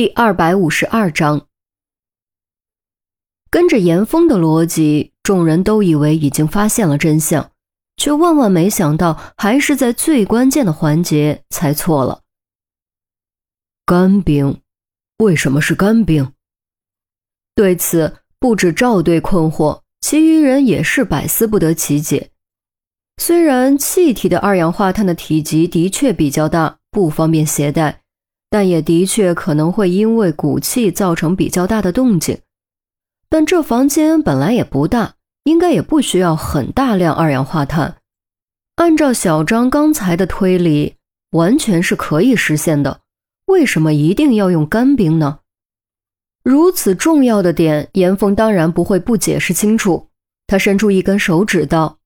[0.00, 1.46] 第二百五十二章，
[3.50, 7.52] 跟着严峰的逻辑，众人都以为已经发现了真相，
[7.98, 12.22] 却万万没想到，还是在最关键的环节猜错了。
[13.84, 14.62] 干冰，
[15.18, 16.32] 为什么是干冰？
[17.54, 22.30] 对此，不止赵队困惑，其余人也是百思不得其解。
[23.18, 27.99] 虽然气体的二氧化碳的体积的确比较大，不方便携带。
[28.50, 32.40] 但也的确可能会因为鼓气造成比较大的动静，
[33.28, 35.14] 但这房间本来也不大，
[35.44, 37.98] 应该也不需要很大量二氧化碳。
[38.74, 40.96] 按照小张刚才的推理，
[41.30, 43.00] 完全是可以实现的。
[43.46, 45.40] 为什么一定要用干冰呢？
[46.42, 50.08] 如此重要的点，严峰当然不会不解释清楚。
[50.46, 51.98] 他伸出一根手指道：“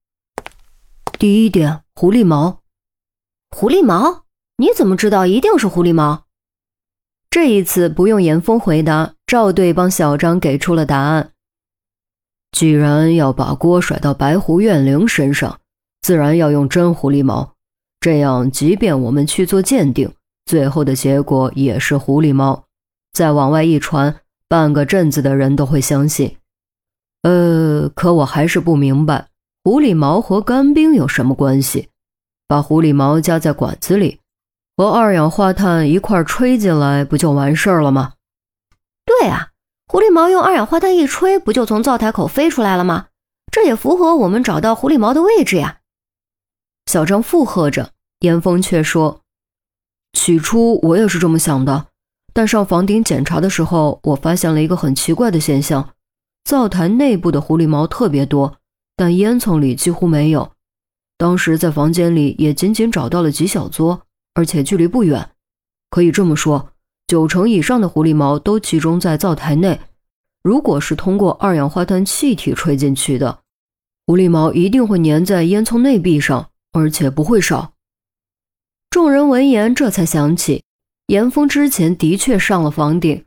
[1.19, 2.61] 第一点，狐狸毛。
[3.51, 4.25] 狐狸毛？
[4.59, 6.24] 你怎么知道一定是狐狸毛？”
[7.35, 11.33] 这一次不用严峰回答，赵队帮小张给出了答案。
[12.53, 15.59] 既然要把锅甩到白狐怨灵身上，
[16.01, 17.55] 自然要用真狐狸毛，
[17.99, 20.09] 这样即便我们去做鉴定，
[20.47, 22.67] 最后的结果也是狐狸毛。
[23.13, 24.15] 再往外一传，
[24.49, 26.37] 半个镇子的人都会相信。
[27.23, 29.27] 呃，可我还是不明白，
[29.65, 31.89] 狐狸毛和干冰有什么关系？
[32.47, 34.21] 把狐狸毛夹在管子里。
[34.77, 38.15] 和二氧化碳一块吹进来，不就完事儿了吗？
[39.07, 39.51] 对啊，
[39.87, 43.07] 狐狸毛用二氧化碳一吹，不就从灶台口飞出来了吗？
[43.53, 45.79] 这也符合我们找到狐狸毛的位置呀。
[46.87, 49.21] 小张附和着，严峰却说
[50.13, 51.87] ：“起初我也是这么想的，
[52.33, 55.91] 但上房顶检查的时候，我发现了一个很奇怪的现象：
[56.45, 58.57] 灶台内部的狐狸毛特别多，
[58.97, 60.51] 但烟囱里几乎没有。
[61.17, 64.03] 当时在房间里也仅仅找到了几小撮。”
[64.35, 65.31] 而且距离不远，
[65.91, 66.73] 可以这么说，
[67.07, 69.81] 九成以上的狐狸毛都集中在灶台内。
[70.43, 73.39] 如果是通过二氧化碳气体吹进去的，
[74.07, 77.73] 狐狸毛一定会粘在烟囱内壁上，而且不会少。
[78.91, 80.65] 众人闻言这才想起，
[81.07, 83.25] 严峰之前的确上了房顶。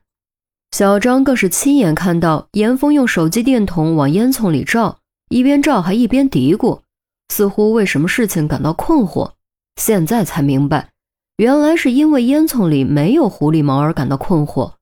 [0.72, 5.00] 小张更是亲眼看到严峰用手机电筒往烟囱里照，
[5.30, 6.82] 一边照还一边嘀咕，
[7.30, 9.32] 似乎为什么事情感到困惑。
[9.78, 10.90] 现在才明白。
[11.38, 14.74] 原来是因为烟囱里没有狐狸毛而感到困惑。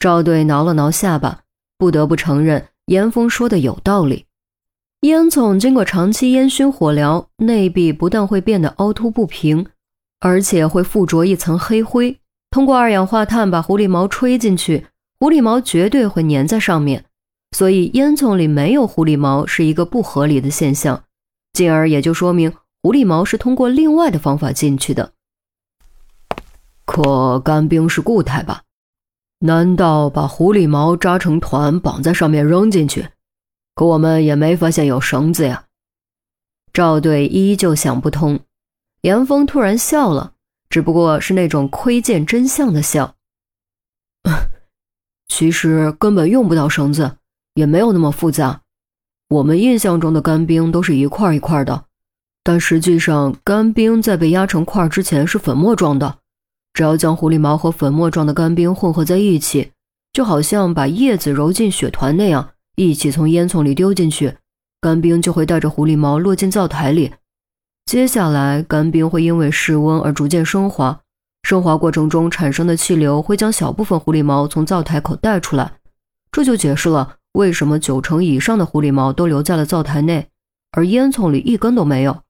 [0.00, 1.42] 赵队挠了挠下巴，
[1.78, 4.26] 不得不承认严峰说的有道理。
[5.02, 9.66] 烟囱经过长期烟熏火燎，内壁不但会变得凹凸不平，
[10.18, 12.18] 而且会附着一层黑灰。
[12.50, 14.86] 通过二氧化碳把狐狸毛吹进去，
[15.20, 17.04] 狐狸毛绝对会粘在上面。
[17.56, 21.04] 所以烟囱里没有狐狸毛是一个不合理的现象，
[21.52, 22.52] 进而也就说明
[22.82, 25.12] 狐狸毛是通过另外的方法进去的。
[26.84, 28.62] 可干冰是固态吧？
[29.40, 33.08] 难道把狐狸毛扎成团绑在上面扔进去？
[33.74, 35.64] 可我们也没发现有绳子呀。
[36.72, 38.40] 赵队依旧想不通。
[39.02, 40.34] 严峰突然笑了，
[40.70, 43.16] 只不过是那种窥见真相的笑。
[45.26, 47.16] 其实根本用不到绳子，
[47.54, 48.60] 也没有那么复杂。
[49.28, 51.86] 我们印象中的干冰都是一块一块的，
[52.44, 56.18] 但实际上干冰在被压成块之前是粉末状的。
[56.74, 59.72] 只要将狐狸毛和粉末状的干冰混合在一起，
[60.12, 64.36] 就好像把叶子揉进雪团那样，一起从烟囱里丢进去，
[64.80, 67.12] 干冰就会带着狐狸毛落进灶台里。
[67.84, 71.00] 接下来，干冰会因为室温而逐渐升华，
[71.42, 75.72] 升华过程中产生的气流会将小部分狐狸毛从灶台口带出来。
[76.30, 80.28] 这就解释了为什么九成以上的狐狸毛都留在了灶台内，
[80.70, 82.22] 而烟囱里一根都没有，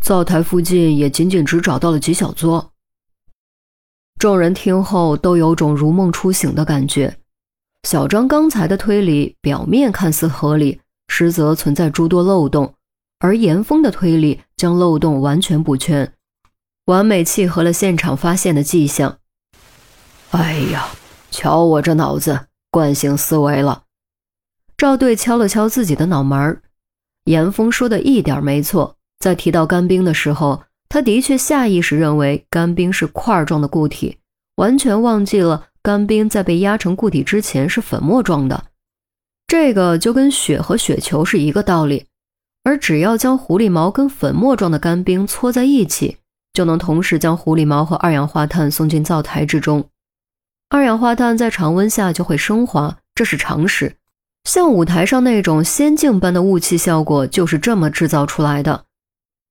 [0.00, 2.70] 灶台附近也仅仅只找到了几小撮。
[4.20, 7.16] 众人听后都有种如梦初醒的感觉。
[7.84, 12.74] 小张刚才的推理表面看似合理，实则存在诸多漏洞，
[13.20, 16.12] 而严峰的推理将漏洞完全补全，
[16.84, 19.16] 完美契合了现场发现的迹象。
[20.32, 20.88] 哎呀，
[21.30, 22.40] 瞧我这脑子，
[22.70, 23.84] 惯性思维了。
[24.76, 26.60] 赵队敲了敲自己的脑门儿。
[27.24, 30.64] 严峰说的一点没错，在提到干冰的时候。
[30.90, 34.18] 他的确下意识认为干冰是块状的固体，
[34.56, 38.64] 完全忘记了干冰在被压成固体之前是粉末状的。
[39.46, 42.04] 这个就跟雪和雪球是一个道理。
[42.62, 46.18] 而只要将狐狸毛跟粉末状的干冰搓在一起，
[46.52, 49.88] 就能同时将狐狸毛和二氧化碳送进灶台之中。
[50.68, 53.96] 二氧化碳在常温下就会升华，这是常识。
[54.44, 58.84] 像舞台上那种仙境般的雾气效果，就是这么制造出来的。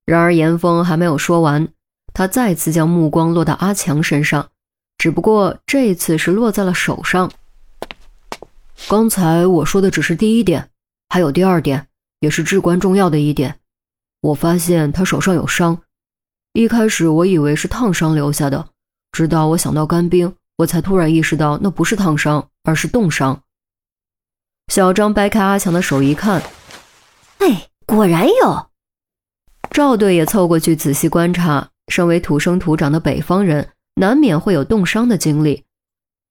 [0.09, 1.67] 然而严峰还没有说完，
[2.15, 4.49] 他再次将目光落到阿强身上，
[4.97, 7.31] 只不过这次是落在了手上。
[8.87, 10.67] 刚才我说的只是第一点，
[11.09, 11.85] 还有第二点，
[12.21, 13.59] 也是至关重要的一点。
[14.21, 15.79] 我发现他手上有伤，
[16.53, 18.67] 一开始我以为是烫伤留下的，
[19.11, 23.39] 直到我想到干冰，我才突然意识到那不是烫伤，而是冻伤。
[24.73, 26.41] 小张掰开阿强的手一看，
[27.37, 28.68] 哎，果然有。
[29.71, 35.63] 赵队也凑过去仔细观察，身为土生土长的北方人，难免会有冻伤的经历，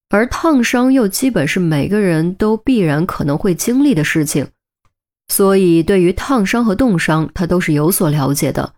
[0.09, 4.49] 而烫伤又基本是每个人都必然可能会经历的事情。
[5.29, 8.75] 所以，对于烫伤和冻伤，他都是有所了解的。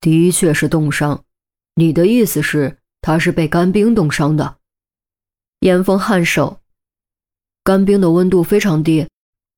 [0.00, 1.24] 的确是冻伤，
[1.74, 4.56] 你的意思是他是被干冰冻伤的？
[5.60, 6.60] 严峰颔首。
[7.64, 9.08] 干冰的温度非常低，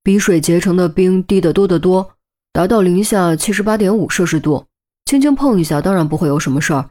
[0.03, 2.15] 比水结成的冰低得多得多，
[2.53, 4.67] 达到零下七十八点五摄氏度。
[5.05, 6.91] 轻轻碰一下，当然不会有什么事儿，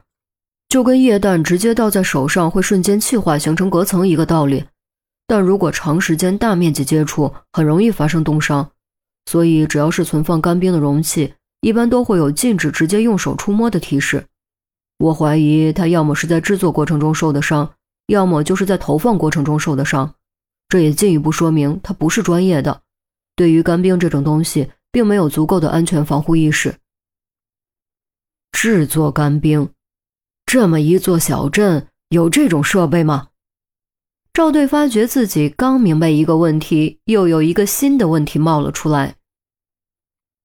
[0.68, 4.64] 就跟液氮直接倒在手上会瞬间气化形成隔层一个道理。
[5.26, 8.70] 但如果长时间大面积接触，很容易发生冻伤，
[9.26, 14.26] 所以只要是存放干冰的容器，一般都会有禁止直接用手触摸的提示。
[14.98, 17.70] 我怀疑他要么是在制作过程中受的伤，
[18.08, 20.14] 要么就是在投放过程中受的伤。
[20.68, 22.82] 这也进一步说明他不是专业的，
[23.34, 26.76] 对于干冰这种东西，并没有足够的安全防护意识。
[28.52, 29.70] 制作干冰，
[30.44, 33.28] 这么一座小镇有这种设备吗？
[34.32, 39.16] 赵队发觉自己刚明白一个问题，又有一个新的问题冒了出来。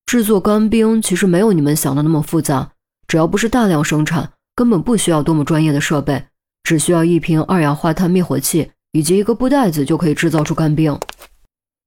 [0.05, 2.73] 制作干冰其实没有你们想的那么复杂，
[3.07, 6.27] 只要不是大量生产，根本不需要多么专业的设备，
[6.63, 10.97] 只需要一瓶二氧化碳灭火器以及一个布袋子就可以制造出干冰。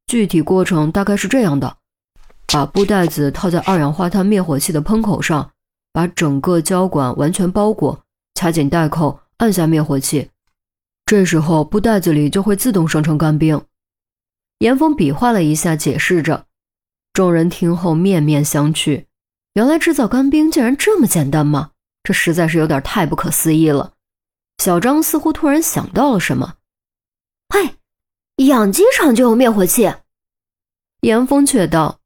[0.07, 1.77] 具体过程大概是这样的：
[2.53, 5.50] 把布袋子套在二氧化碳灭火器的喷口上，
[5.93, 8.05] 把整个胶管完全包裹，
[8.35, 10.31] 掐紧带扣，按下灭火器。
[11.06, 13.62] 这时候布袋子里就会自动生成干冰。
[14.59, 16.47] 严峰比划了一下，解释着。
[17.12, 19.05] 众人听后面面相觑。
[19.55, 21.71] 原来制造干冰竟然这么简单吗？
[22.03, 23.93] 这实在是有点太不可思议了。
[24.59, 26.55] 小张似乎突然想到了什么
[27.53, 27.77] ：“嘿，
[28.47, 29.93] 养鸡场就有灭火器。”
[31.03, 32.00] 严峰却道：“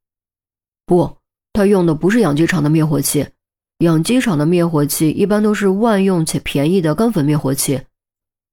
[0.93, 1.17] 不，
[1.55, 3.27] 他用的不是养鸡场的灭火器。
[3.79, 7.81] 养鸡场的灭火器一般都是万用且便宜的干粉灭火器。”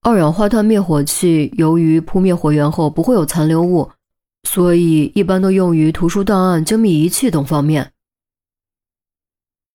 [0.02, 3.90] 二氧化碳灭火器由于扑灭火源后不会有残留物，
[4.48, 7.92] 所以一般都用于图书档案、精密仪器等方面。